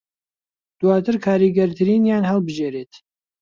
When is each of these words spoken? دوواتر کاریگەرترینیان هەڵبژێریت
دوواتر 0.79 1.15
کاریگەرترینیان 1.25 2.23
هەڵبژێریت 2.29 2.93